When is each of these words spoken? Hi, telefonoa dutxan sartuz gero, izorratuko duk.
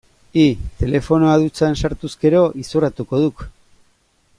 Hi, 0.37 0.45
telefonoa 0.79 1.35
dutxan 1.43 1.77
sartuz 1.83 2.11
gero, 2.25 2.43
izorratuko 2.65 3.25
duk. 3.27 3.49